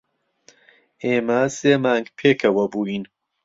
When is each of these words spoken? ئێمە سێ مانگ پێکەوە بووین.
ئێمە 1.03 1.41
سێ 1.57 1.73
مانگ 1.83 2.05
پێکەوە 2.17 2.65
بووین. 2.73 3.03